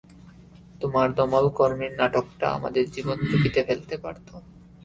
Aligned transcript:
তোমার 0.81 1.07
দমলকর্মীর 1.15 1.93
নাটকটা 1.97 2.47
আমাদের 2.51 2.83
জীবন 2.91 3.17
ঝুকিতে 3.29 3.61
ফেলতে 3.67 3.95
পারতো। 3.97 4.33